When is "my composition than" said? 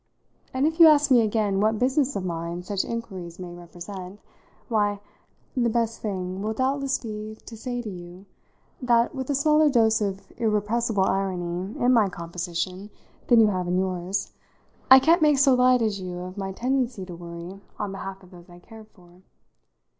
11.93-13.41